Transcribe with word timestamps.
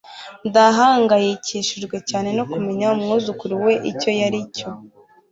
Ndahangayikishijwe 0.47 1.97
cyane 2.09 2.29
no 2.37 2.43
kumenya 2.51 2.87
umwuzukuru 2.95 3.53
we 3.65 3.73
icyo 3.91 4.09
ari 4.27 4.39
cyo 4.55 4.69